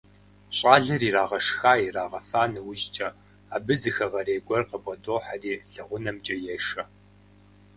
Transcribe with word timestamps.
ЩӀалэр 0.57 1.01
ирагъэшха-ирагъэфа 1.07 2.43
нэужькӀэ, 2.51 3.09
абы 3.55 3.73
зы 3.81 3.91
хэгъэрей 3.95 4.39
гуэр 4.45 4.63
къыбгъэдохьэри 4.69 5.53
лэгъунэмкӀэ 5.73 6.35
ешэ. 6.55 6.83